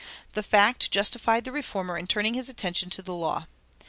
The 0.33 0.41
fact 0.41 0.89
justified 0.89 1.43
the 1.43 1.51
reformer 1.51 1.95
in 1.95 2.07
turning 2.07 2.33
his 2.33 2.49
attention 2.49 2.89
to 2.89 3.03
the 3.03 3.13
law. 3.13 3.45